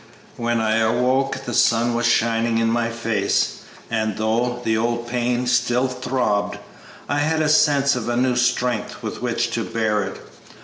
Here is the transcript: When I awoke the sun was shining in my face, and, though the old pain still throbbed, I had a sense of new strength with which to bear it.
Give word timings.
When 0.35 0.59
I 0.59 0.77
awoke 0.77 1.45
the 1.45 1.53
sun 1.53 1.93
was 1.93 2.07
shining 2.07 2.57
in 2.57 2.71
my 2.71 2.89
face, 2.89 3.57
and, 3.91 4.17
though 4.17 4.59
the 4.65 4.75
old 4.75 5.07
pain 5.07 5.45
still 5.45 5.87
throbbed, 5.87 6.57
I 7.07 7.19
had 7.19 7.39
a 7.43 7.47
sense 7.47 7.95
of 7.95 8.07
new 8.17 8.35
strength 8.35 9.03
with 9.03 9.21
which 9.21 9.51
to 9.51 9.63
bear 9.63 10.01
it. 10.05 10.19